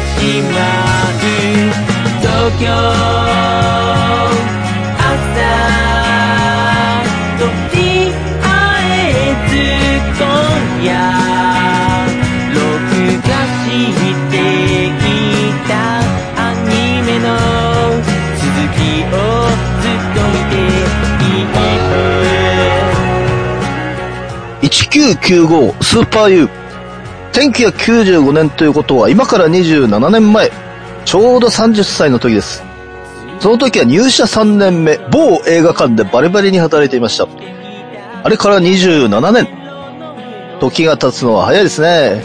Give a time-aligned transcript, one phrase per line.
[0.00, 0.58] れてしま
[1.14, 1.24] う
[2.20, 2.28] 東
[2.60, 2.64] 京
[4.98, 5.08] 朝
[7.38, 7.42] と
[7.74, 7.78] り
[8.42, 8.46] あ
[8.84, 9.52] えず
[10.18, 10.22] 今
[10.84, 10.88] 夜
[12.54, 12.58] 録
[13.28, 13.30] 画
[13.64, 13.68] し
[14.30, 15.02] てい
[15.68, 15.70] た
[16.36, 16.68] アニ
[17.02, 17.26] メの
[18.36, 19.14] 続きを
[19.80, 20.58] ずっと見て
[21.24, 21.92] いる。
[24.62, 26.59] 1995スーパー U。
[27.32, 30.50] 1995年ということは今から27年前、
[31.04, 32.62] ちょうど30歳の時です。
[33.38, 37.26] その時は入社3年目、某映画館でバリバリに働いていました。
[38.22, 39.48] あれから27年。
[40.60, 42.22] 時が経つのは早いですね。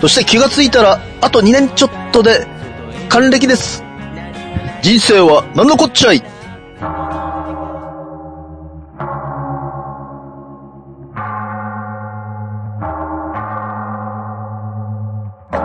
[0.00, 2.46] そして気がついたら、あと2年ちょっとで、
[3.08, 3.82] 還暦です。
[4.82, 6.22] 人生は何のこっちゃい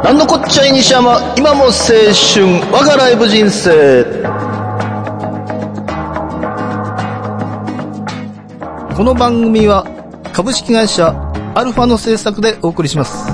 [0.03, 4.03] なんのこっちゃい西山、今も青春、我がライブ人生。
[8.97, 9.87] この番組は
[10.33, 11.15] 株式会社
[11.55, 13.27] アルファの制作でお送りします。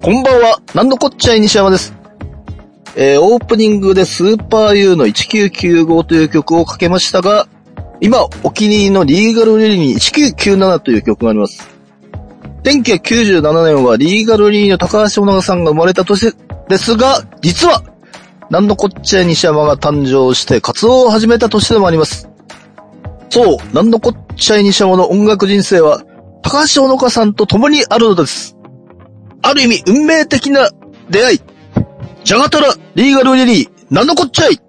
[0.00, 1.92] こんばんは、なんのこっちゃい西山です。
[2.94, 7.48] えー、オープニングでスーパー U の1995という曲をかけましたが、
[8.04, 11.70] 今、お気に入りのリーガルリリーに1997という曲があります。
[12.64, 16.34] 1997年はリーガルリリーの高橋小長さんが生まれた年
[16.68, 17.82] ですが、実は、
[18.50, 22.28] なんのこっちゃ西山が誕生して活動を始めた年でもあります。
[23.30, 26.02] そう、なんのこっちゃ西山の音楽人生は、
[26.42, 28.54] 高橋小長さんと共にあるのです。
[29.40, 30.68] ある意味、運命的な
[31.08, 31.40] 出会い。
[32.22, 34.60] ジャガタラ、リーガルリリー、なんのこっちゃい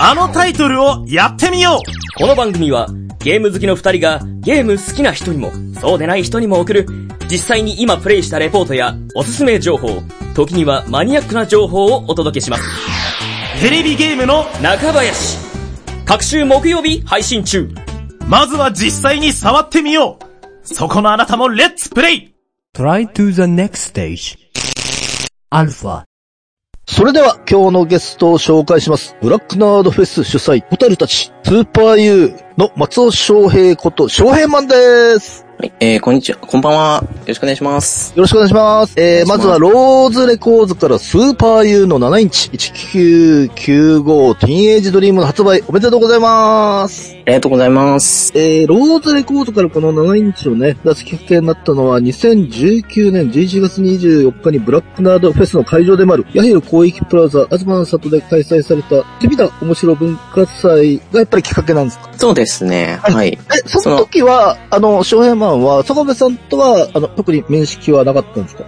[0.00, 6.86] あのタイトルをやってみようこの番組はゲーム好きの二人がゲーム好きな人にもそうでない人にも送る
[7.30, 10.02] 実際に今プレイしたレポートやおすすめ情報、
[10.34, 12.64] 時にはマニアックな情報をお届けします。
[13.60, 15.38] テレビゲームの、中林
[16.04, 17.72] 各週木曜日配信中
[18.26, 20.26] まずは実際に触ってみよう
[20.62, 22.34] そこのあなたもレッツプレイ
[22.74, 24.36] Try to the next stage.
[25.52, 26.09] Alpha.
[26.92, 29.16] それでは今日のゲストを紹介します。
[29.22, 34.74] ブラックナードフェス主催、ほたるたち、 Superyou の松尾翔平こと翔平マンで
[35.20, 35.49] す。
[35.60, 36.38] はい、えー、こんにちは。
[36.38, 37.02] こんばんは。
[37.04, 38.14] よろしくお願いします。
[38.16, 38.94] よろしくお願いします。
[38.98, 47.14] えー、まずはローズレコーズからスーパー U の7インチ1995ティーンエイジドリームの発売おめでとうございます。
[47.14, 48.32] ありがとうございます。
[48.34, 62.10] えー、ローズレコードからこの7インチをね、出すきっかけになったのは2019年11月24日にブラックナードフェスの会場でもある、ヤヒル広域プラザ、東の里で開催された、テビダ面白文化祭がやっぱりきっかけなんですか？
[62.16, 62.98] そうですね。
[63.02, 63.28] はいはい。
[63.32, 68.64] え、その時は、あの、翔平マンは、坂部さんとは、あの、特に面識はなかったんですか？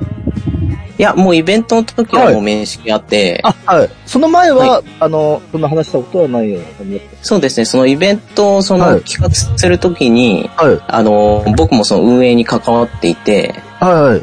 [0.98, 3.90] いや、もうイベントの時はもう面識あって、あ、はい。
[4.06, 10.66] その前は、あの、そんな話したことはないような感じだっそうですね、そのイベントをそのはい企画する時に、た。
[10.66, 10.80] はい。
[10.86, 14.22] あの、僕もその運営に関わっていて、はいはい。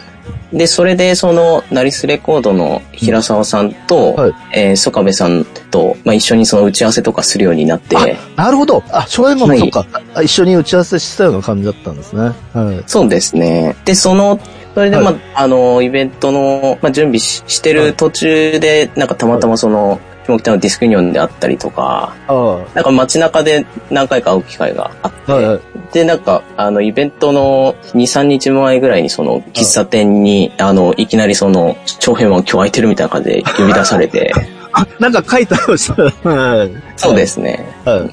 [0.51, 7.95] で、それでその、ナリスレコードの平沢さんと、はいえー、曽我部さんと、まあ、一緒にその打ち合わせとかするようになって、
[8.35, 8.83] なるほど。
[8.91, 9.85] あ、翔平マンもはいそうか、
[10.15, 12.31] あ一緒に打ち合わせしてたような感じだったんですね。
[12.53, 12.83] はい。
[12.87, 13.75] そうですね。
[13.85, 14.39] で、その、
[14.73, 25.33] それで、まあ、はあの、イベントの、まあ、準備ししてる途中で、なんかたまたまその、下北のディスクユニオンであったりとか、あなんか街中で何回か会う機会があって、あ。
[25.33, 25.59] はいはい。
[25.93, 34.31] で、なんか、あの、イベントの2、3日前ぐらいにその、喫茶店に、あの、いきなりその、長編は今日空いてるみたいな感じで呼び出されて、
[34.79, 36.29] あ、 なんか書いてありました。
[36.29, 36.71] はい。
[36.95, 37.65] そうですね。
[37.85, 38.09] は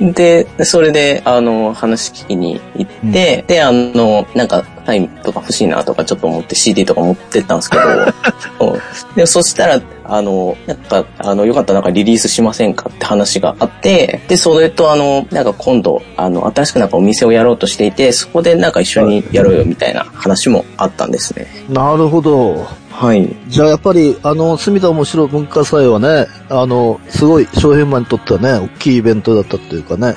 [0.00, 0.12] い。
[0.12, 7.82] で、それで、あの、話聞きに行って、で、あの、なんか、タイムとか欲しいなとかちょっと思って CD とか持ってったんですけど、
[8.58, 8.82] そう
[9.16, 21.46] でそしたら、あの、なんか、あの、よかったらなんかリリースしませんかって話があって、で、それとあの、なんか今度、あの、新しくなんかお店をやろうとしていて、そこでなんか一緒にやろうよみたいな話もあったんですね。
[21.70, 22.66] なるほど。
[22.96, 23.34] はい。
[23.48, 30.14] じゃあやっぱり、あの、住田面白文化祭はね、あの、すごい、翔平マンにとってはね、大きいイベントだったっていうかね。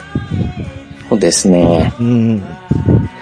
[1.04, 1.92] そそうですね。
[2.00, 2.44] うん。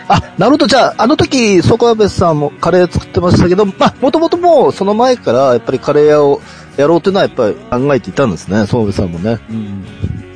[0.09, 0.67] あ、なるほど。
[0.67, 6.41] じゃあ、あの時、ソカベさんもカレー作ってましたけど、まあ、もともともうその前から、やっぱりカレー屋を
[6.75, 9.39] やろうというのはやっぱり考えていたんですね、ソカベさんもね。
[9.49, 9.85] うん。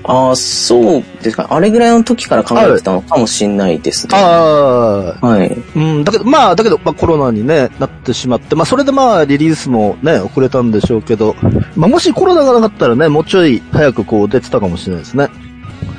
[0.10, 1.46] ああ、そうですか。
[1.52, 4.18] あれぐらいの時から考えてたのかもしれないですね。
[4.18, 5.56] ああ、はい。
[5.76, 11.36] うん、だけど、まあ、だけど、まあ、コロナにね、なってしまって、まあ、それでまあ、リリースもね、遅れたんでしょうけど、
[11.76, 15.30] まあ、もしコロナがなかったらね、もうちょい早くこう出てたかもしれないですね。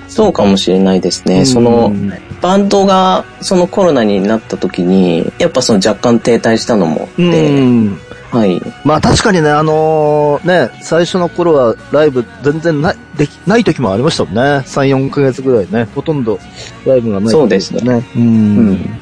[0.08, 1.44] そうかもしれないですね。
[1.44, 1.92] その、
[2.40, 7.96] バンドがそのコロナになった時に、やっぱその若干停滞したのもあうって、ん。
[8.30, 8.60] はい。
[8.84, 14.40] まあ確かにね、あのーね、最初の頃はライブ全然ない、でき、ない時もありましたもんね。
[14.40, 14.64] 3、
[14.96, 15.88] 4ヶ月ぐらいね。
[15.94, 16.38] ほとんど
[16.86, 17.82] ライブがない、そうですね。
[17.82, 18.06] ね。
[18.14, 18.18] う。
[18.18, 19.00] うんん。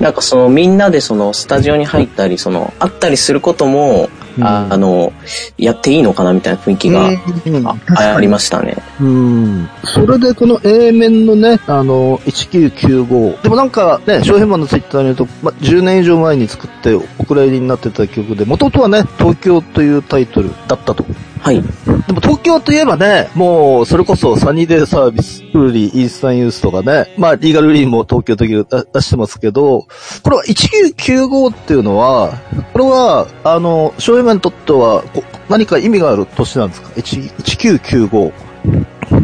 [0.00, 4.08] なんかそのみんなでそのスタジオに入ったり、その、会ったりすることも、
[4.38, 5.12] うんああの、
[5.58, 7.76] やっていいのかなみたいな雰囲気が、うんあ
[8.16, 8.76] ありましたね。
[9.00, 9.68] うん。
[9.84, 13.42] それでこの A 面のね、あの、1995。
[13.42, 21.04] でもなんかね、翔平マンのツイッターによると、ま、10年以上前に作ってお蔵入りになってた曲で、元々はね、東京というタイトルだったと。
[21.40, 21.62] はい。
[21.62, 21.68] で
[22.12, 29.86] も東京といえばね、もう、それこそサニーデイサービス、フーリー、イースタンユースとかね、まあ、リーガルリーンも東京時々出出してますけど、
[30.22, 32.32] これは1995っていうのは、
[32.72, 37.32] これは、あの、少年にとっては、こ何か意味がある年なんですか ?1
[37.80, 38.32] 1995。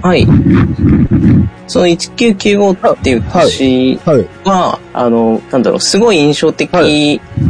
[0.03, 0.27] はい。
[1.67, 4.27] その1995っていう年はい。
[4.45, 6.71] は、あの、なんだろう、すごい印象的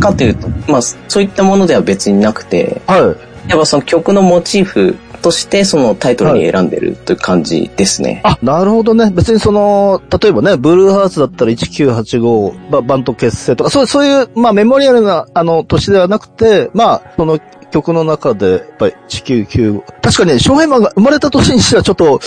[0.01, 3.36] かというと、まあ、そういったものでは別になくて、はい。
[3.49, 8.21] やっぱその曲のモチーフとしてそのタイトルに選んでるという感じですね。
[8.25, 9.11] あ、なるほどね。
[9.11, 17.41] 別にその、例えばね、ブルーハーツだったら1985、ババンド結成とか、そうそういう、まあメモリアルな、あの、年ではなくて、まあ、その
[17.71, 19.83] 曲の中で、やっぱり1995。
[20.01, 22.21] 確かに、翔平マンが生まれた年にしてはちょっと、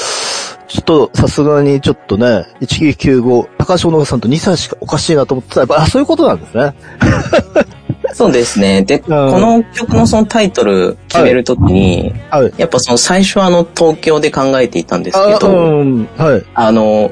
[0.67, 6.73] ちょっと、さすがにちょっとね、1995、高橋小野さんと2歳しかおかしいなと思ってたら、やっぱ、そういうことなんですね。
[8.13, 8.83] そうですね。
[8.83, 12.53] で、この曲のそのタイトル決めるときに、はい。
[12.57, 16.45] やっぱその最初はあの東京で考えていたんですけあ、ど、うん、はい。
[16.53, 17.11] あの、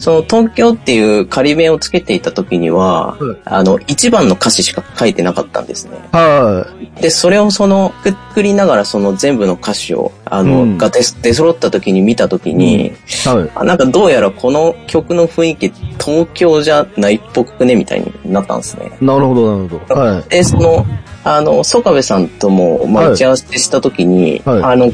[0.00, 5.98] その東京っていう仮名をつけていた時には、はいあの、一番の歌詞しか書いてなかったんですね。
[6.12, 6.66] は
[7.00, 12.90] で、それをその、くっくりながらその全部の歌詞を、あの、うんが出出揃った時に見た時に、い。
[13.28, 13.50] はい。
[13.54, 15.68] あなんかどうやらこの曲の雰囲気、
[16.02, 18.90] 東京じゃないっぽくね、みたいになったんですね。
[19.00, 20.00] なるほど、なるほど。
[20.00, 20.28] はい。
[20.28, 20.86] で、その、
[21.24, 24.90] あの、曽我部さんとも、まあ、はい打ち合わせした時に、はいあの、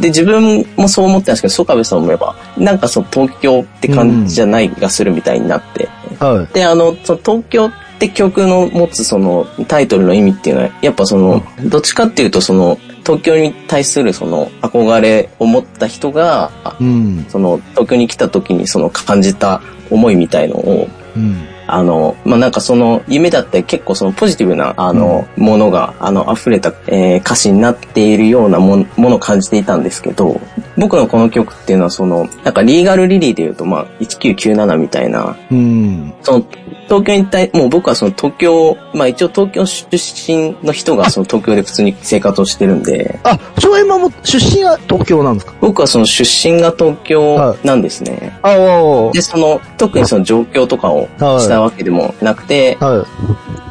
[0.00, 5.88] で、自分もそう思ってたんですけど、曽我部さんもやっぱ、なんかその東京って感じじゃない気がするみたいになって。
[6.18, 6.54] はい。
[6.54, 17.26] で、あの、その東京って曲の持つそのタイトルの意味っていうのは、やっぱその、どっちかっていうとその、東京に対するその憧れを持った人が、うん。
[17.28, 19.60] その東京に来た時にその感じた
[19.90, 21.46] 思いみたいのを、うん。
[21.74, 30.40] あの、まあ、なんかその夢だって結構そのポジティブな、あの、ものが、あの、溢れた、えー歌詞になっているようなもんものを感じていたんですけど、
[30.76, 36.12] 僕のこの曲っていうのはその、なんかリーガルリリーで言うと、まあ、1997みたいな、うん。
[36.22, 36.44] その、
[36.90, 45.54] 東京に対、もう僕はその東京、まあ一応東京出身の人がその東京で普通に生活をしてるんで、あ、翔平も出身は東京なんですか？
[45.60, 48.36] 僕はその出身が東京なんですね。
[48.42, 51.06] ああ、で、その、特にその状況とかを
[51.38, 53.06] したわけでもなくて、は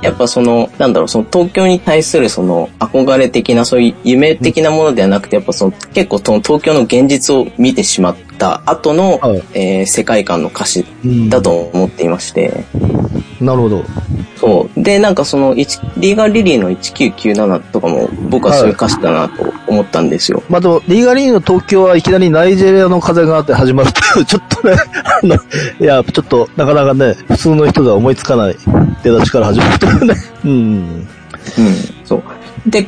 [0.02, 0.06] い。
[0.06, 12.66] やっぱその、なんだろう、その東京に対するその憧れ的な、そういう夢的なものではなくて、やっぱその結構その東京の現実を見てしまった後の、はいえー世界観の歌詞うんだと思っていまして、
[13.42, 13.84] なるほど。
[14.36, 14.84] そう。
[14.84, 20.44] で、なんかその、一リーガルリリーの1997とかも僕はそういう歌詞だなと思ったんですよ。
[20.50, 25.40] まあ、でも、リーガリーの東京はいきなりナイジェリアの風があって始まるっていう、 ちょっとね、あの、い
[25.84, 28.56] や、ちょっと、なかなかね、普通の人では思いつかない
[29.04, 30.16] 出だしから始まるというね。
[30.46, 30.52] うん。
[30.52, 31.08] うん。
[32.68, 32.86] で、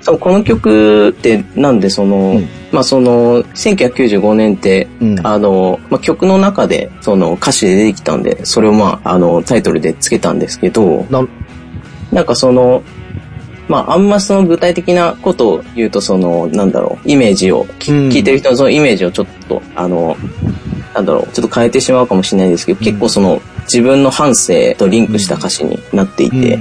[0.00, 2.48] そうこの曲ってなんでその、うん。
[2.72, 5.26] まあその、1995年って、うん。
[5.26, 11.26] あの、まあ曲の中でその歌詞で出てきたんで、それをまあ、あの、タイトルでつけたんですけど、な
[12.12, 12.82] なんかその、
[13.68, 20.16] まあ、あんまその具体的なことを言うと、その、なんだろう、イメージを、聞いてる人のそのイメージをちょっと、あの、
[20.94, 26.58] なんだろう、ちょっと変えてしまうかもしれないですけど、結構その、自分の反省とリンクした歌詞になっていて、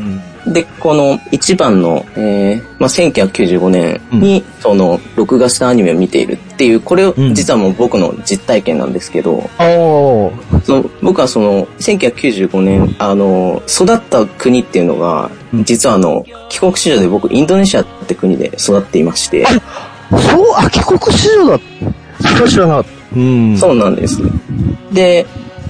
[0.47, 9.65] で、この一番の、えーまあ、1995年に、その、録画したアニメを見ているっていう、これを、うん実はもう僕の実体験なんですけど、ああ、
[10.63, 15.31] その僕はその、1995年、あの、育った国っていうのが、
[15.63, 19.61] 実はあの、帰国子女で僕、インドネシアって国で育っていまして、そう、
[20.55, 21.59] あ、帰国子女だ。
[22.21, 22.89] それは知らなかった。
[23.15, 23.57] うん。
[23.57, 24.21] そうなんです。
[24.91, 25.25] で、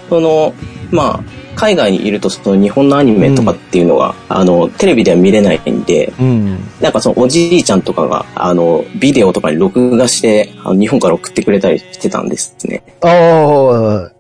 [0.10, 0.54] その、
[0.92, 6.60] まあ、海外にいるとその日本のアニメとかっていうのが、あの、テレビでは見れないんで、うん。
[6.82, 12.84] なんかそのおじいちゃんとかが、あの、ビデオとかに録画して、あの日本から送ってくれたりしてたんですね。
[13.02, 14.12] ああ、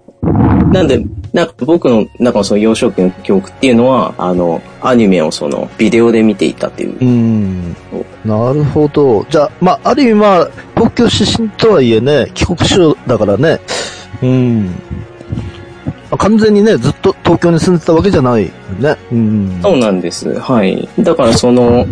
[0.72, 6.98] なんで、なんか僕の中のその幼少期の記憶っていうのは、あの、アニメをそのビデオで見ていたっていう。
[7.00, 7.76] うん。
[8.24, 9.26] なるほど。
[9.30, 13.60] じゃあ、まあ、ある意味まあ、東京出身とはいえね、帰国子女だからね。
[14.22, 14.76] うん。
[16.14, 18.96] まあ完全にね、ずっと東京に住んでたわけじゃないよね。
[19.12, 19.60] うん。
[19.64, 20.40] そうなんです。
[20.40, 20.88] はい。
[21.00, 21.88] だからその、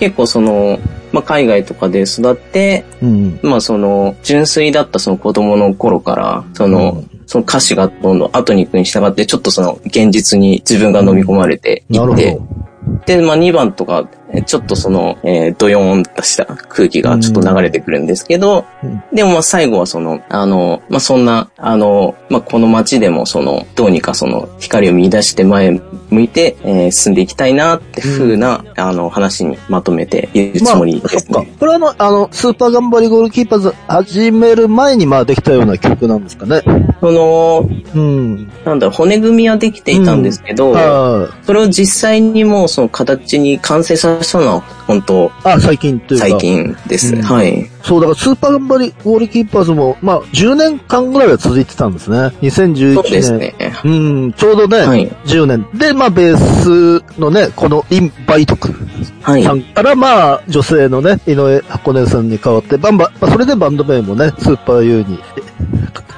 [0.00, 0.80] 結構その、
[1.12, 3.38] まあ、海外とかで育って、うん。
[3.44, 13.06] まあその、純粋だったその子供の頃から、その、その歌詞がどんどん後に行くに従って、ちょっとその現実に自分が飲み込まれていって、ど。
[13.06, 31.34] で、まあ2番とか、えちょっとその、えー、ドヨーンとした空気がちょっと流れてくるんですけど、うんでもまあ最後はその、あの、まあそんな、あの、まあこの街でもその、どうにかその、光を見出して前向いて、えー進んでいきたいなって風な、あの、話にまとめているつもりまあ、ですね。
[31.34, 31.50] そっか。
[31.58, 36.62] これはあの、あの、スーパー頑張りゴールキーパーズ始める前にまあできたような曲なんですかね。
[37.00, 38.50] その、うん。
[38.64, 46.28] なんだろう、骨組みはできていたんですけど、あそれを実際にもうその形に完成させたのは本当あ、あ最近というか。
[46.28, 47.14] 最近です。
[47.14, 47.70] うんはい。
[47.82, 52.18] そう、だからスーパー頑張りゴールキーパーズも、まあ、10年間ぐらいは続いてたんですね。
[52.42, 52.94] 2011年。
[52.94, 53.54] そうですね。
[53.84, 55.66] うん、ちょうどね、はい10年。
[55.74, 58.74] で、まあ、ベースのね、このインバイトク
[59.22, 59.54] はいさ。
[59.54, 65.18] んから、まあ、女性のね、井上箱根さんに代わって、バンバ、まあ、それでバンド名もね、スーパー U に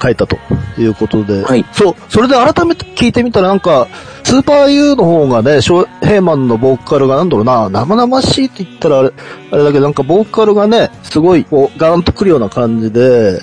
[0.00, 0.38] 変えたと
[0.78, 1.42] いうことで。
[1.42, 3.88] はいそう、それで改めて聞いてみたらなんか、
[4.24, 9.12] スーパー U の方がね、ショーヘイマンのボーカルがなんだろうな、生々しいって言ったらあれ、
[9.50, 13.40] あれだけどなんかボーカルがね、すごいこう、ガーンとくるような感じで、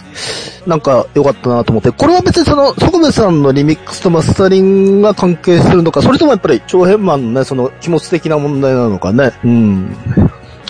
[0.66, 9.32] なんか良かったなと思って、これは別にその、ソコベさんのリミックスとマスタリングが関係するのか、それともやっぱり、長編マンのね、その気持ち的な問題なのかね。
[9.44, 9.96] うん。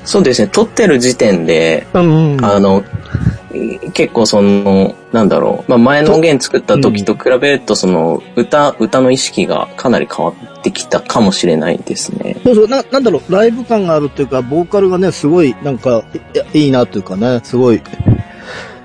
[0.04, 0.48] そうですね。
[0.48, 2.38] 撮ってる時点で、うん。
[2.44, 2.84] あの、
[3.94, 5.70] 結構その、なんだろう。
[5.70, 12.38] まあ、前の音源作った時と比べると、その、歌、歌の意識がかなり変わってきたかもしれないですね。
[12.44, 16.04] そうそう、な、なんだろう、ライブ感があるっていうか、ボーカルがね、すごい、なんか、
[16.34, 17.82] いやいいなっていうかね、すごい、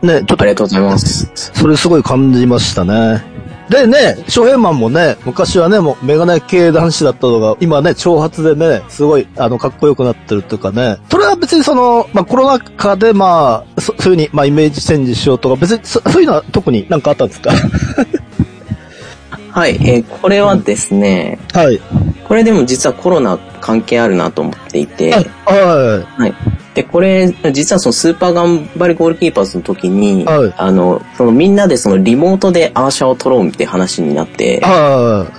[0.03, 1.31] ね、ちょっとありがとうございます。
[1.35, 3.34] それすごい感じましたね。
[3.69, 17.51] でね、翔平マンもね、昔はね、もうメガネ系男子だったのが、今ね、長髪でね、すごい、あの、かっこよくなってるっていうかね、それは別にその、まあコロナ禍でまあ、そそういうふうに、まあイメージチェンジしようとか、別にそそういうのは特になんかあったんですか？
[19.51, 19.77] はい。
[19.83, 21.81] えーこれはですね、はい。
[22.29, 25.21] これでも実はコロナ関係あるなと思っていて、は
[26.19, 26.35] はい。
[26.75, 34.61] で、これ、実はそのスーパー頑張りゴールキーパーズの時に、はいあの、そのみんなでそのリモートでアーシャを撮ろうって話になって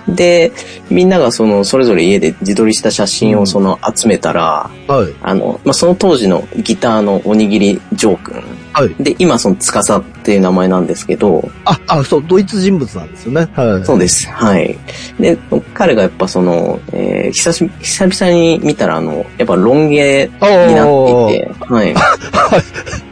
[0.07, 0.53] で、
[0.89, 4.91] みんながその、それぞれ家で自撮りした写真をその集めたら、い。
[4.91, 5.13] はい。
[5.21, 8.43] あの、まあ、その当時のギターのおにぎりジョー君。
[8.75, 8.95] はい。
[9.01, 13.47] で、今そのつかさっていう名前なんですけど、あ、あ、そう、ドイツ人物なんですよね。
[13.53, 13.85] はい。
[13.85, 14.27] そうです。
[14.27, 14.77] はい。
[15.17, 15.37] で、
[15.73, 21.93] 彼がやっぱその、えー久し、久々に見たらあの、やっぱロン毛になっていて、 はい。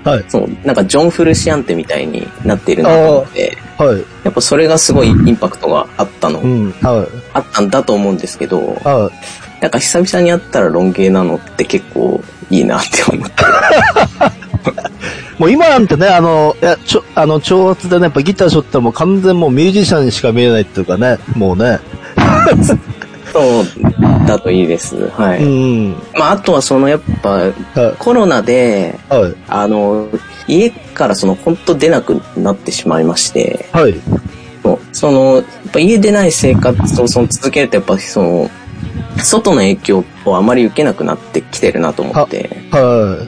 [0.03, 0.25] はい。
[0.27, 4.03] そう、なんかジョン・フルシアンテみたいになっているなと思って、はい。
[4.25, 6.71] やっぱそれがすごいインパクトがあったの、うん。
[6.81, 7.07] はい。
[7.33, 9.61] あったんだと思うんですけど、はい。
[9.61, 13.33] なんか久々に会ったらロン毛なのって結構いいなって思って。
[15.39, 21.79] もう今なんてね、あの、いや、ちょ、あの、挑発でね、やっぱギターしょったらもう完全もうミュージシャンにしか見えないっていうかね、もうね。
[23.33, 25.09] そうだといいです。
[25.09, 25.43] はうい。
[25.43, 25.91] ん。
[26.13, 27.53] まあ、あとはそのやっぱはい。
[27.97, 29.35] コロナで、はい。
[29.47, 30.07] あの、
[30.47, 33.95] 家からその本当出なくなってしまいまして、はい。
[34.63, 38.51] もうその、やっぱ家出ない生活をその続けるとやっぱその、
[39.17, 43.27] 外の影響をあまり受けなくなってきてるなと思って、は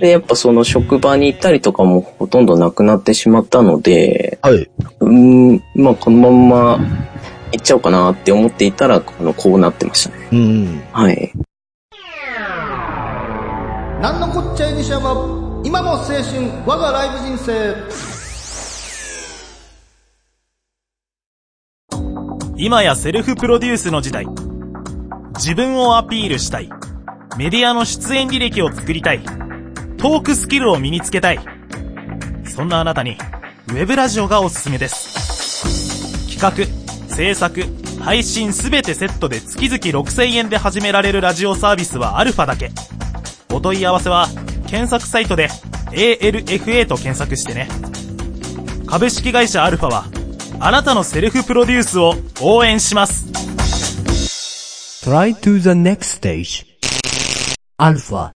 [0.00, 4.46] で、やっぱその職場に行ったりとかもほとんどなくなってしまったので、い。
[4.46, 4.70] はい。
[5.00, 6.78] うーん、まあこのまんま
[7.52, 10.28] 行っちゃおうかなって思っていたら、あの、こうなってましたね。
[10.32, 10.82] うん。
[10.92, 11.32] はい。
[14.00, 16.22] なんのこっちゃい西山、今も青春、
[16.64, 18.10] 我がライブ人生。
[22.56, 24.26] 今やセルフプロデュースの時代。
[25.34, 26.70] 自分をアピールしたい。
[27.36, 29.20] メディアの出演履歴を作りたい。
[30.00, 31.38] トークスキルを身につけたい。
[32.46, 33.18] そんなあなたに、
[33.68, 36.26] ウェブラジオがおすすめです。
[36.40, 37.62] 企画、制作、
[38.00, 42.70] 配信すべてセットで月々6000円で始められるラジオサービスはアルファだけ。
[43.52, 44.26] お問い合わせは、
[44.68, 45.48] 検索サイトで
[45.90, 47.68] ALFA と検索してね。
[48.86, 50.06] 株式会社アルファは、
[50.60, 53.26] あなたのセルフプロデュースを応援します。
[55.06, 56.64] Try to the next stage.
[57.78, 58.30] Alpha.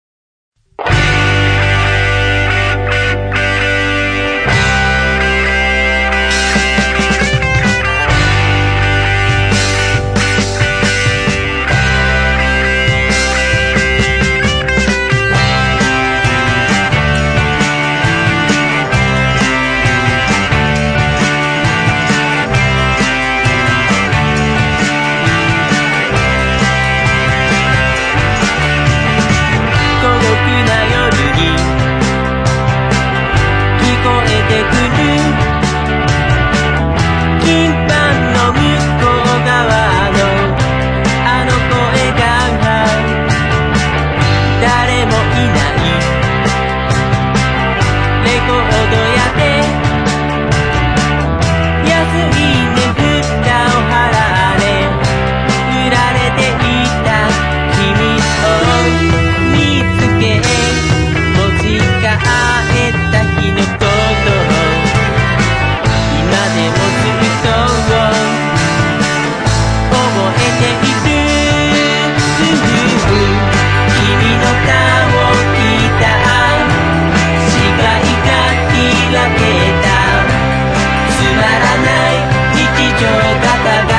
[83.02, 83.98] 日常型が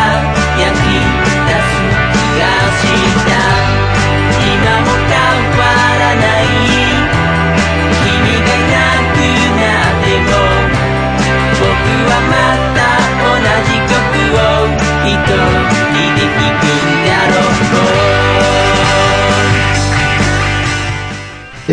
[0.57, 1.75] 焼き出す
[2.13, 2.47] 気が
[2.79, 2.87] し
[3.27, 3.35] た。
[4.39, 5.19] 今も変
[5.59, 5.61] わ
[5.99, 6.47] らない。
[8.05, 8.79] 君がいな
[9.11, 9.19] く
[9.59, 10.31] なっても
[11.59, 11.67] 僕
[12.09, 12.35] はま
[12.77, 12.81] た
[13.19, 13.95] 同じ曲
[14.35, 14.47] を
[15.05, 15.62] 一人。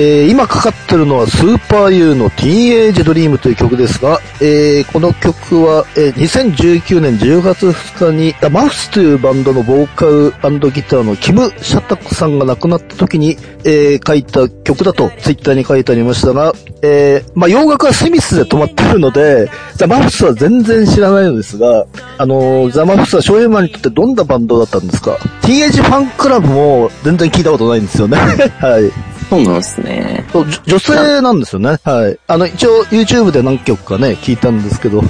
[0.01, 10.05] えー今かかってるのはスーパー U のティーンエイジドリームという曲ですが、えーこの曲は、えー2019年10月2日に、ダマフスというバンドのボーカ
[10.49, 21.85] ルギターのキム・シャタクさんが亡くなった時に、えー書いた曲だとツイッターに書いてありましたが、えーまあ洋楽はスミスで止まってるので、ザ・マフスは全然知らないのですが、
[22.17, 25.17] あのーザ・マフスはショーエマンにとってどんなバンドだったんですか？
[25.41, 28.15] ティーンエイジファンクラブも全然聞いたことないんですよね。
[28.61, 29.18] はい。
[29.29, 30.25] そうなんですね。
[30.31, 31.77] そうじ女性なんですよね。
[31.83, 32.19] はい。
[32.27, 35.03] あの、一応 YouTube で何曲かね、聞いたんですけど。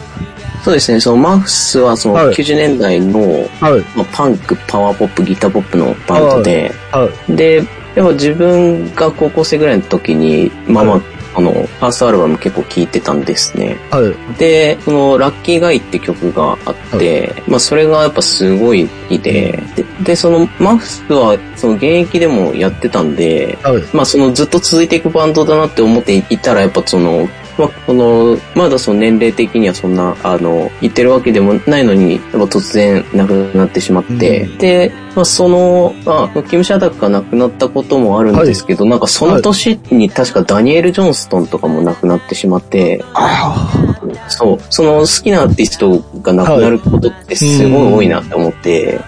[0.64, 3.22] そうですね、そのマフスはそのはい90年代の、
[3.62, 3.82] はい。
[3.96, 7.36] まあ、パンク、パワーポップ、ギターポップのバンドで、はい。
[7.36, 7.56] で、
[7.96, 13.78] やっぱ自分が高校生ぐらいの時に、まあまあ、はいあの、ファーストアルバム結構聴いてたんですね。
[13.92, 14.38] はい。
[14.38, 23.84] で、その、ラッキーガイって曲があって、まあそれがやっぱすごい好きで、で、でその、マフスは、その現役でもやってたんで、はい。
[23.94, 43.04] まあそのずっと続いていくバンドだなって思っていたら、やっぱその、まあ、この、まだその年齢的にはそんな、あの、言ってるわけでもないのに、やっぱ突然亡くなってしまって、うんで、まあその、まあ、キム・シャダクが亡くなったこともあるんですけど、なんかその年に確かダニエル・ジョンストンとかも亡くなってしまって、
[44.30, 49.00] そう、その好きなアーティストが亡くなることってすごい多いなって思って、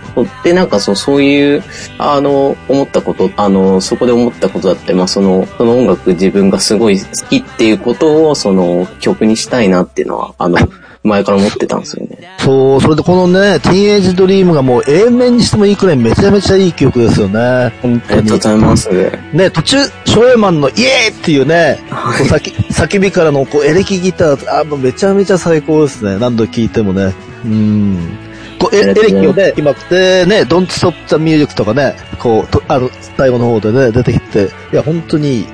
[0.43, 1.63] で、なんかそのそういう、
[1.97, 10.57] あの、思ったこと、あの、そこで思ったことだって、まあその、その音楽自分がすごい好きっていうことを、その曲にしたいなっていうのは、あの、
[11.03, 12.37] 前から思ってたんですよね。
[12.39, 17.73] そう、それでこのね、ティーンエイジドリームがもう A 面にしてもいいくらいめちゃめちゃいい曲ですよね。
[17.81, 18.37] 本当にありがとうご。
[18.37, 18.89] ざいます。
[19.33, 26.17] ね、途中、ショーエマンのイエーっていうね、叫叫びからのこうエレキギター、あ、もうめちゃめちゃ最高ですね。
[26.19, 27.13] 何度聴いてもね。
[27.45, 28.17] うん。
[28.59, 35.47] こうエエレキをね、今ってね、Don't Stop the Music とかね、こう、とあの、最後の方でね、出てきて、いや、本当にいい。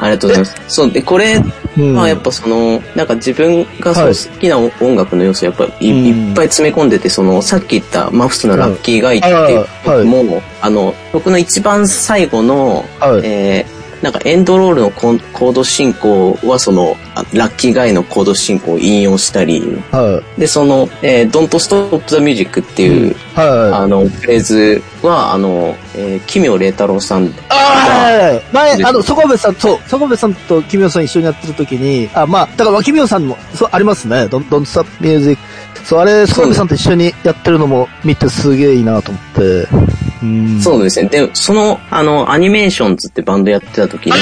[0.00, 0.56] ありがとうございます。
[0.66, 1.40] そう、で、これ、
[1.78, 1.94] うん。
[1.94, 13.20] まあやっぱその、なんか自分がそのはい好きな音楽の要素やっぱい,、うんいっぱい詰め込んでて、その、さっき言ったマフスのラッキーガイっていうはい曲も、あの、僕の一番最後の、はい。
[13.24, 20.40] えーなんかエンドロールのコード進行はその、あラッキーガイのコード進行を引用したり、はい。
[20.40, 23.82] で、その、えー、Don't Stop the Music っていう、はい。
[23.82, 34.28] あの、フレーズは、あの、えー、奇妙麗太郎さんあい前、あの、底部さん、そう、底部さんとキミヨさん一緒にやってる時に、あ、まあ、だから、キミヨさんも、そう、ありますね。
[34.28, 35.86] ドン、ドンスタップミュージック。
[35.86, 39.97] そう、あれ、底部さんと一緒にやってるのも見てすげえいいなと思って。
[40.22, 40.60] うん。
[40.60, 41.08] そうですね。
[41.08, 44.12] で、その、あの、アニメーションズってバンドやってた時に、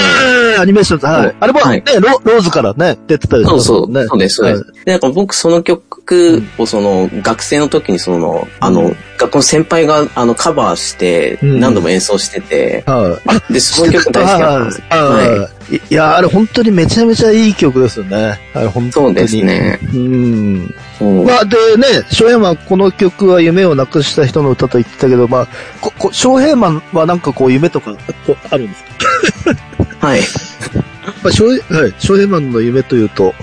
[0.59, 1.33] アニメーションズ、ははいい。
[1.41, 4.07] あれも、はいね、ロローズからね、出てたりしそうそう。
[4.09, 4.63] そうです、そうです。
[4.63, 13.19] はいで、なんか僕その曲をその、学生の時にその、あの、学校の先輩があの、カバーして、うん何度も演奏してて、は
[13.51, 13.53] い。
[13.53, 14.85] で、その曲大好きだったんですよ。
[14.89, 15.56] はい。
[15.71, 15.95] はい。
[15.95, 18.39] や、あれ本当にめちゃめちゃいい曲ですよね。
[18.55, 19.07] あれ本当に。
[19.07, 19.37] そうです。
[19.45, 19.79] ね。
[19.95, 20.75] うん。
[21.27, 25.49] まあでね、翔平マンこの曲は夢をなくした人の歌と言ってたけど、まあ、
[25.81, 27.95] ここ翔平マンはなんかこう夢とか
[28.27, 28.85] こうあるんです
[30.01, 30.07] か？
[30.07, 30.21] はい。
[31.23, 33.35] まあ、翔平、はい、翔平マンの夢というと、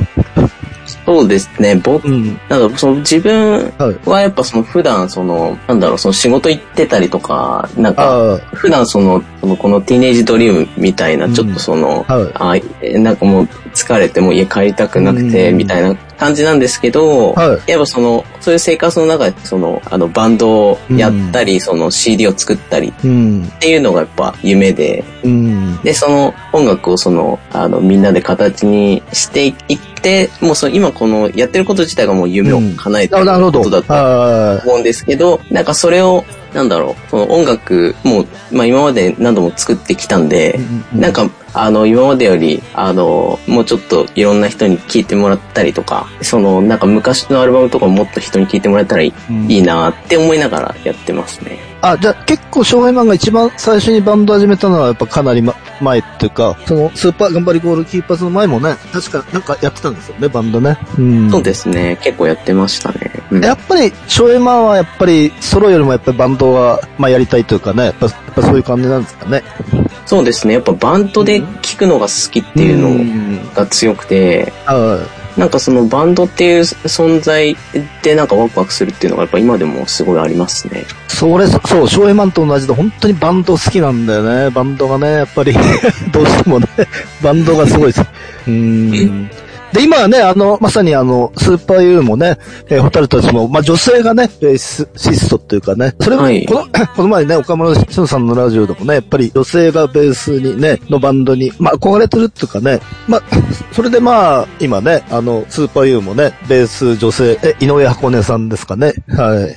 [1.06, 1.76] そうですね。
[1.76, 2.40] 僕、うん。
[2.50, 3.74] なんかその自分
[4.06, 12.64] はやっぱその普段その、なんだろう、その仕事行ってたりとか、なんか、あ普段その、そのこのティーネージドリームみたいな、ちょっとその、あ、はい。
[12.64, 23.52] あえなんかもう疲れてもう家帰りたくなくて、うんみたいな感じなんですけど、はいやっぱその、そういう生活の中で、その、あの、バンドをやったり、その CD を作ったりっうん。
[23.60, 25.82] ていうのがやっぱ夢で、うん。
[25.84, 33.60] で、その音楽をその、あの、みんなで形にしていって、もうその、今この、やってること自体がもう夢を叶えてるななるほど。
[33.60, 40.60] ことだとは思うんですけど、なんかそれを、なんだろう、その音楽、もう、まあ今まで何度も作ってきたんで、
[40.96, 41.00] い。
[41.00, 51.60] なんか、あの、今までより、あの、もうちょっといろんな人に聴いてもらったりとか、その、なんか昔のアルバムとかももっと人に聴いてもらえたらいい,、うんいいなって思いながらやってますね。
[51.82, 60.78] あ、じゃあ結構翔平マンが一番最初にバンド始めたのはやっぱかなり、ま、前っていうか、そのスーパー頑張りゴールキーパーズの前もね、確かなんかやってたんですよね、バンドね。
[60.98, 61.30] うん。
[61.30, 61.98] そうですね。
[62.02, 63.12] 結構やってましたね。
[63.32, 69.44] うんやっぱり、翔平マンはやっぱりソロよりもやっぱりバンドは、まあやりたいというかね、やっぱやっぱそういう感じなんですかね。
[70.06, 70.56] そうですね。
[70.56, 77.56] やっぱバンドで聴くのが好きっていうのが強くて、はなんかそのバンドっていう存在
[78.04, 80.82] でなんかワクワクするっていうのがやっぱ今でもすごいありますね。
[80.82, 80.86] い。
[81.08, 84.50] それ、そう、翔平マンと同じで本当にバンド好きなんだよね。
[84.52, 85.54] バンドがね、やっぱり、
[86.12, 86.68] どうしてもね、
[87.22, 88.06] バンドがすごいです。
[88.48, 89.30] うん。
[89.74, 92.38] で、今はね、あの、まさにあの、スーパーユーもね、
[92.70, 103.22] えーホタルたちも、まあ、女性がね、ベースシストっていうかね、それも、はいこの、 この前ね、岡村俊さんのラジオでもね、やっぱり女性がベースにね、のバンドに、まあ、憧れてるっていうかね、まあ、
[103.72, 108.94] それでまあ、今ね、あの、スーパーユーもね、ベース女性、え、井上箱根さんですかね。
[109.08, 109.56] はい。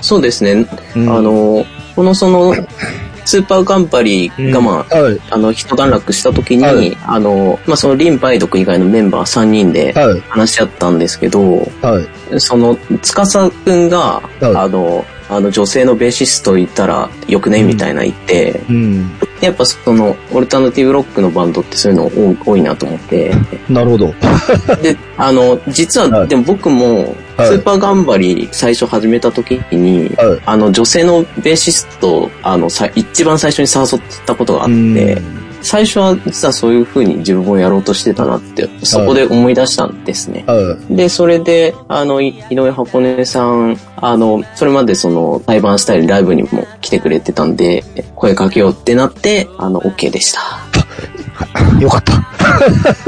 [0.00, 0.66] そうですね。
[0.94, 1.64] うんあの、
[1.96, 2.54] このその、
[3.26, 5.20] スーパーガンパリがまあ、はい。
[5.30, 10.20] あの、一段落した時に、はいあの、まあ、そのリン・バイドク以外のメンバー3人ではい。
[10.28, 12.00] 話し合ったんですけど、は
[12.32, 12.40] い。
[12.40, 19.10] その、司くんが、はいあの、あの、女性のベーシストいたらよくね、みたいな言って、うん。
[19.40, 22.06] やっぱその、オルタナティブロックのバンドってそういうの
[22.44, 23.34] 多多いなと思って、
[23.68, 24.14] なるほど。
[24.82, 30.42] で、あの、実は、はいでも僕も、はいスーパーガンバリ最初始めた時に、はい。
[30.46, 35.20] あの、女性のベーシスト、あの、さ一番最初に誘ったことがあって、
[35.62, 40.44] 最初は実はそういう風に自分もやろうとしてたなって、そこで思い出したんですね。
[40.46, 47.82] はで、それで、あの、い井上箱根さん、あの、それまでその、対バンしたりライブにも来てくれてたんで、
[48.14, 50.40] 声かけようってなって、あの、OK でした。
[50.76, 51.80] い。
[51.80, 52.12] よかった。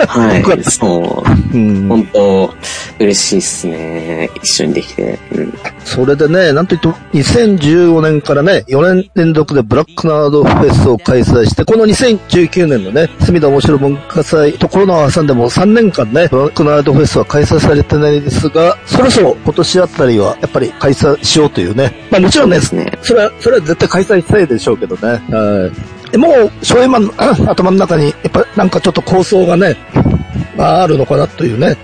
[0.07, 0.65] はい。
[0.65, 1.57] そう。
[1.57, 1.89] うん。
[1.89, 2.55] 本当
[2.99, 4.31] 嬉しいっすね。
[4.43, 5.19] 一緒にできて。
[5.33, 5.55] うん。
[5.85, 22.09] それでね、なんといっても、2015年からね、4年連続でブラックナードフェスを開催して、この2019年のね、隅田面白文化祭とコロナを挟んでも3年間ね、ブラックナードフェスは開催されてないですが、そろそろ今年あたりは、やっぱり開催しようというね。
[22.11, 22.93] まあもちろんね、ですね。
[23.03, 25.23] それは、それは絶対開催したいでしょうけどね。
[25.31, 25.98] はい。
[26.11, 29.77] でもう、翔平マンのあ 頭の中に、やっぱなんかちょっと構想がね、
[30.57, 31.77] まああるのかなというね。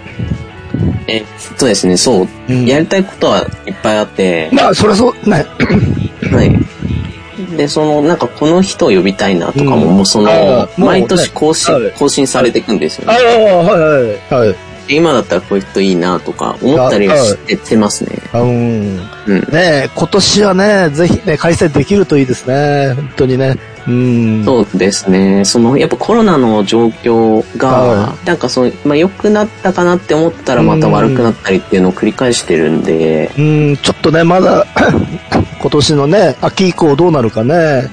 [1.07, 1.23] え、
[1.59, 2.29] そうですね、そう。
[2.49, 5.45] うんやりたいことはいっぱいあって、まあ、それはそう、ね。
[6.33, 7.57] はい。
[7.57, 13.25] で、その、なんかこの人を呼びたいなとかも、うんもうその毎年更新、はい更新されていくんですよああ、ね。
[13.25, 13.79] はい
[14.31, 14.57] はい、はい。
[14.87, 18.19] で今だったらこういう人いいなとか思ったりはしててますね。
[18.35, 18.43] うん。
[19.27, 19.41] うん。
[19.53, 22.95] ねえ、今年はね、ぜひね、開催できるといいですね。
[22.95, 23.57] 本当にね。
[23.87, 24.45] うん。
[24.45, 25.45] そうですね。
[25.45, 34.67] その、やっぱコロナの状況がは、なんかその、まあ良くなったかなって思ったらまた悪くなったりっていうのを繰り返してるんで、うん、ちょっとね、まだ、
[35.61, 37.91] 今年のね、秋以降どうなるかね。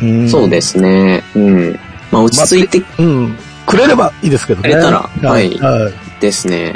[0.00, 0.28] うん。
[0.28, 1.24] そうですね。
[1.34, 1.80] うん。
[2.12, 3.38] まあ落ち着いてうん。
[3.66, 4.70] くれればいいですけどね。
[4.70, 6.74] くれたらはいはですね。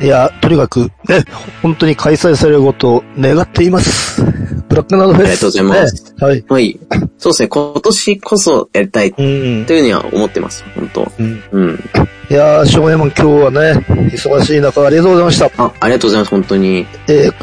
[0.00, 0.04] い。
[0.04, 1.24] いや、とにかく、ね、
[1.62, 4.22] 本当に開催されることを願っています。
[4.68, 5.26] ブラックナードフェス。
[5.26, 6.44] ありがとうございますねはい。
[6.48, 6.80] はい。
[7.18, 7.48] そうですね。
[7.48, 9.28] 今年こそやりたいとうん。
[9.28, 10.64] いうふうには思ってます。
[10.74, 11.84] 本当うんうん。
[12.30, 15.50] いやー、翔平マン今日はね、忙しい中ありがとうございました。
[15.62, 16.30] あ、ありがとうございます。
[16.30, 16.86] 本当に。
[17.08, 17.34] えー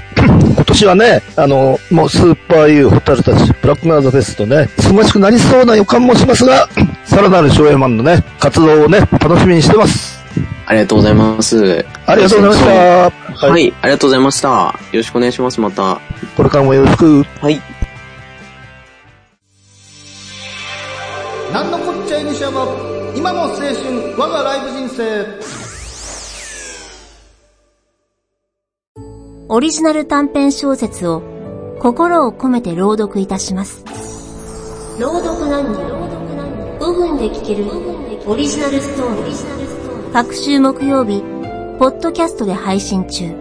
[0.61, 6.69] 今年はね、あの、もうスーパーユーホタルたち、ブラックナードフェスとね、忙しくなりそうな予感もしますが、
[7.05, 10.11] さらなる翔平マンのね、活動をね、楽しみにしてます。
[10.71, 11.86] ありがとうございます。
[12.05, 12.69] ありがとうございました。
[12.69, 13.12] は、
[13.51, 14.49] はいありがとうございました。
[14.49, 15.60] よろしくお願いします。
[15.60, 15.99] また。
[16.38, 17.23] これからもよろしく。
[17.41, 17.62] はい。
[21.51, 22.65] なんのこっちゃい西山
[23.17, 23.73] 今も青春、
[24.17, 25.25] 我がライブ人生。
[29.49, 31.21] オリジナル短編小説を
[31.81, 33.84] 心を込めて朗読いたします。
[34.97, 35.81] 朗読何人
[36.79, 37.65] 5分で聞ける
[38.25, 39.70] オリジナルストーリー。
[40.13, 41.21] 各週木曜日、
[41.80, 43.34] ポッドキャストで配信中。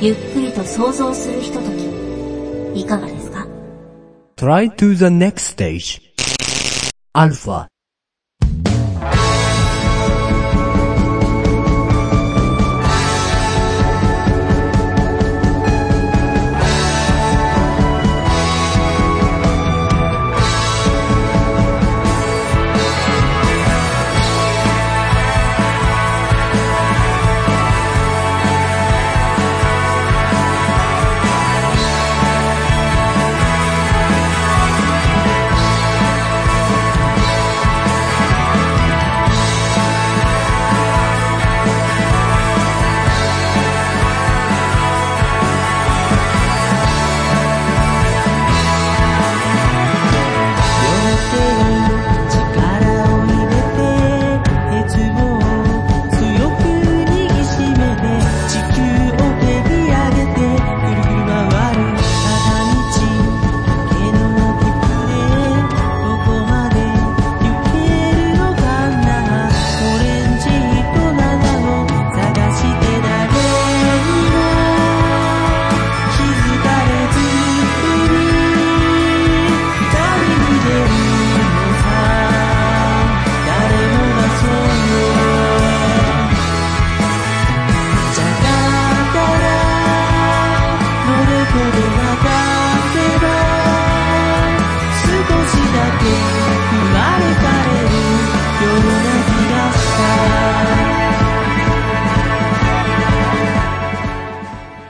[0.00, 1.64] ゆっくりと想像するひとと
[2.74, 3.44] き、いかがですか
[4.36, 5.56] ？Try to the next
[7.12, 7.66] stage.Alpha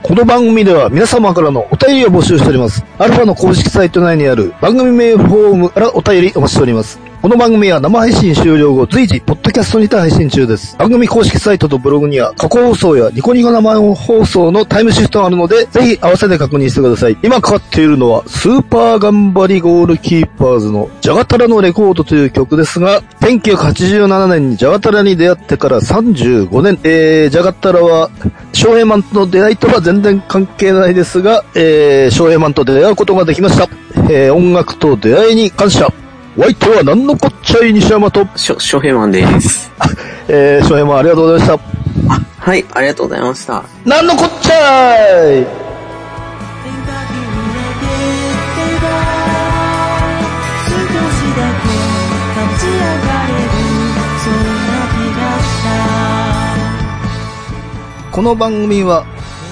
[0.09, 2.83] この番組では皆様からのお便りを募集しております。
[2.97, 6.99] アルファの公式サイト内にある番組名フォームからお便りお待ちしております。
[7.21, 10.77] この番組は生配信終了後随時、ポッキャストにて配信中です。
[10.77, 17.17] 番組公式サイトとブログには過去放送やニコニコ生放送のタイムシフトがあるので、ぜひ合わせて確認してください。
[17.21, 28.09] 今かかっているのは、スーパー頑張りゴールキーパーズのジャガタラのレコードという曲ですが、1987年にジャガタラに出会ってから35年、えー、ジャガタラは、
[28.53, 33.67] 翔平マンとの出会いとは全然関係ないですが、えー、翔平マンと出会うことができました。
[34.09, 35.91] えー、音楽と出会いに感謝。
[36.39, 39.69] お相手は何のこっちゃい西山と、しょ、ショヘマンです。
[40.29, 41.59] えー、翔平マンありがとうございまし
[42.07, 42.15] た。
[42.39, 43.63] はい、ありがとうございました。
[43.83, 45.45] 何のこっちゃい
[58.13, 59.05] この番組は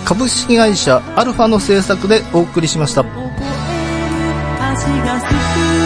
[0.05, 3.01] 株式会社アルファの制作でお送りしました。
[3.01, 5.76] 足がすくむ